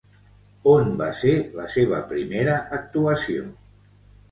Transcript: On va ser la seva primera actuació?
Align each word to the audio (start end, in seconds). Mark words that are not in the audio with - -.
On 0.71 0.89
va 1.01 1.09
ser 1.19 1.35
la 1.59 1.67
seva 1.75 2.01
primera 2.15 2.59
actuació? 2.81 3.49